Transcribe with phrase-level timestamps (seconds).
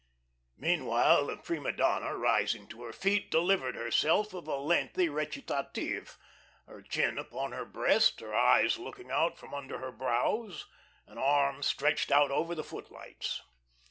[0.57, 6.17] Meanwhile the prima donna, rising to her feet, delivered herself of a lengthy recitative,
[6.65, 10.65] her chin upon her breast, her eyes looking out from under her brows,
[11.05, 13.43] an arm stretched out over the footlights.